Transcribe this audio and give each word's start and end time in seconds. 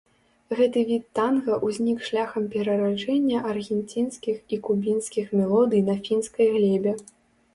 Гэты 0.57 0.79
від 0.91 1.03
танга 1.17 1.57
ўзнік 1.67 1.99
шляхам 2.07 2.47
перараджэння 2.55 3.43
аргенцінскіх 3.51 4.37
і 4.57 4.59
кубінскіх 4.69 5.25
мелодый 5.41 5.81
на 5.91 5.95
фінскай 6.09 6.47
глебе. 6.57 6.91